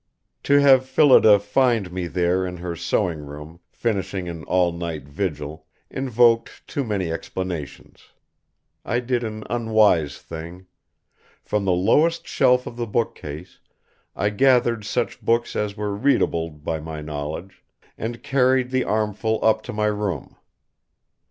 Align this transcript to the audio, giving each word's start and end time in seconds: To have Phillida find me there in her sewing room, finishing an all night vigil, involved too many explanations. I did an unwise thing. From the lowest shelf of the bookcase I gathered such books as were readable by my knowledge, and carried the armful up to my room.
To 0.45 0.55
have 0.59 0.87
Phillida 0.89 1.37
find 1.37 1.91
me 1.91 2.07
there 2.07 2.43
in 2.43 2.57
her 2.57 2.75
sewing 2.75 3.19
room, 3.19 3.59
finishing 3.69 4.27
an 4.27 4.43
all 4.45 4.71
night 4.71 5.03
vigil, 5.03 5.67
involved 5.91 6.67
too 6.67 6.83
many 6.83 7.11
explanations. 7.11 8.09
I 8.83 8.99
did 8.99 9.23
an 9.23 9.43
unwise 9.47 10.17
thing. 10.19 10.65
From 11.43 11.65
the 11.65 11.71
lowest 11.71 12.25
shelf 12.27 12.65
of 12.65 12.77
the 12.77 12.87
bookcase 12.87 13.59
I 14.15 14.31
gathered 14.31 14.85
such 14.85 15.21
books 15.21 15.55
as 15.55 15.77
were 15.77 15.93
readable 15.95 16.49
by 16.49 16.79
my 16.79 17.01
knowledge, 17.01 17.63
and 17.95 18.23
carried 18.23 18.71
the 18.71 18.83
armful 18.83 19.39
up 19.45 19.61
to 19.69 19.71
my 19.71 19.85
room. 19.85 20.35